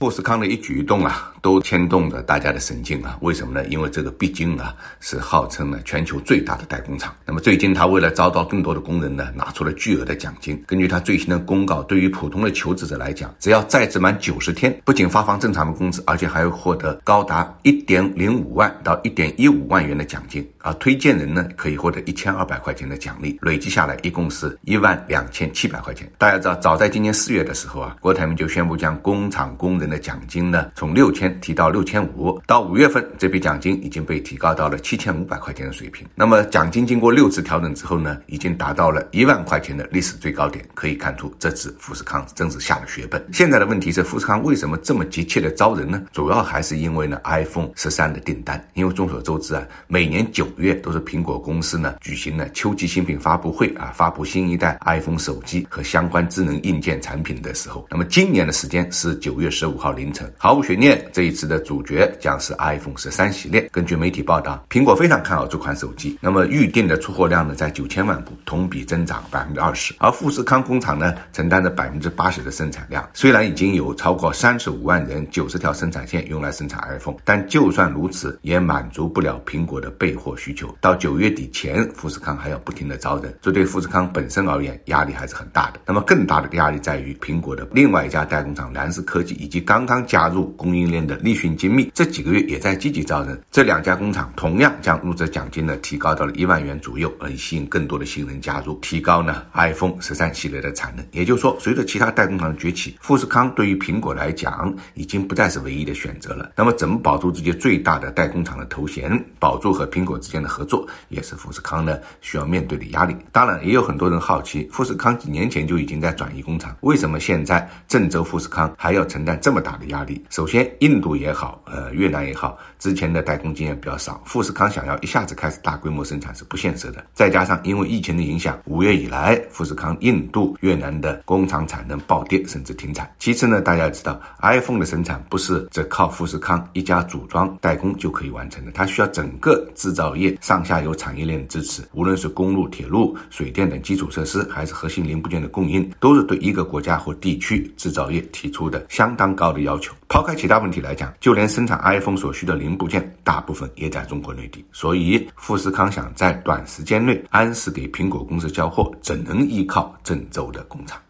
[0.00, 3.18] 富士康的一举一动啊，都牵动着大家的神经啊。
[3.20, 3.68] 为什么呢？
[3.68, 7.14] 因为这个毕竟啊，是号称呢全球最大的代工厂。
[7.26, 10.58] 那么最近他为了招到更多的工人呢，拿出了巨额的奖金。
[10.66, 20.50] 根据他最新的公告，对于普通的求职者来讲，只要在职满九十天，不仅发放正常的工资，而且还会获得高达一点零五万到一点一五万元的奖金。
[20.62, 26.10] 而推荐人呢，可以获得一千二百块钱的奖励，累计下来一共是一万两千七百块钱。
[26.16, 36.06] 大家知道，早在今年四月的时候啊，国台铭就宣布将工厂工人的奖金呢，从六千提到六千五，到五月份，这笔奖金已经被提高到了七千五百块钱的水平。
[36.14, 40.64] 那么奖金经过六次调整之后呢，已经达到了一万块钱的历史最高点。
[40.74, 43.22] 可以看出，这次富士康真是下了血本。
[43.32, 46.00] 现在的问题是，富士康为什么这么急切的招人呢？
[46.12, 48.64] 主要还是因为呢，iPhone 十三的订单。
[48.74, 57.86] 因为众所周知啊，每年九月都是苹果公司呢举行了秋季新品发布会啊，发布新一代 iPhone 手机和相关智能硬件产品的时候。
[57.90, 60.30] 那么今年的时间是九月十五号凌晨。
[60.36, 63.68] 毫无悬念，这一次的主角将是 iPhone 十三系列。
[63.72, 66.18] 根据媒体报道，苹果非常看好这款手机。
[66.20, 69.94] 那么预定的出货量呢，在九千万部，同比增长百分之二十。
[69.98, 73.08] 而富士康工厂呢，承担着百分之八十的生产量。
[73.14, 80.74] 虽然已经有超过三十五万人、九十条生产线用来生产 iPhone，但就算如此，也满足不了苹果的备货需求。
[80.80, 85.80] 到九月底前，富士康还要不停的招人，这对富士康本身而言压力还是很大的。
[85.86, 90.30] 那么更大的压力在于苹果的另外一家代工厂蓝思科技以及刚刚加。
[90.30, 101.04] 入供应链的立讯精密这几个月也在积极招人，这两家工厂同样将入职奖金呢提高到了一万元左右，以吸引更多的新人加入，提高呢 iPhone 十三系列的产能。
[101.10, 106.52] 也就是说，随着其他代工厂的崛起，富士康对于苹果来讲已经不再是唯一的选择了。
[106.54, 113.16] 那么，怎么保住自己最大的代工厂的头衔，保住和苹果之间的合作，也是富士康呢需要面对的压力。
[113.32, 120.24] 当然，也有很多人好奇，富士康几年前就已经在转移工厂，为什么现在郑州富士康还要承担这这么大的压力？
[120.30, 127.04] 首先，印度也好，呃，越南也好，之前的代工经验比较少，富士康想要一下子开始大规模生产是不现实的。
[127.12, 133.12] 再加上因为疫情的影响，五月以来，富士康印度、越南的工厂产能暴跌，甚至停产。
[133.18, 149.94] 其次呢，大家知道，iPhone 的生产不是只靠富士康一家组装代工就可以完成的，它需要整个制造业上下游产业链的支持，无论是公路、铁路、水电等基础设施，还是核心零部件的供应，都是对一个国家或地区制造业提出的相当高的要求。
[150.06, 154.62] 抛开其他问题来讲，就连生产 iPhone 所需的零部件，大部分也在中国内地。
[154.70, 161.00] 所以，富士康想在短时间内按时给苹果公司交货，只能依靠郑州的工厂。